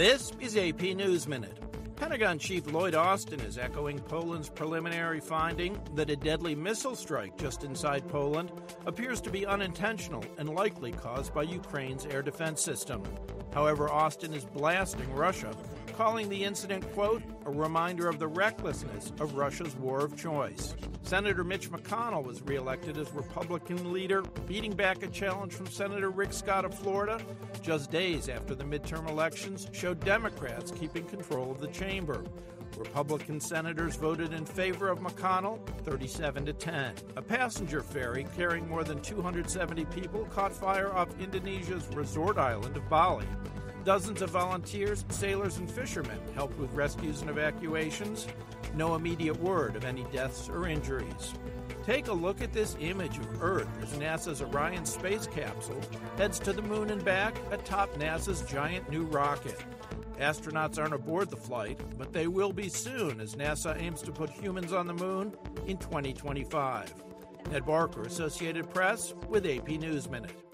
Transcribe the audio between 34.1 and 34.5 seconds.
in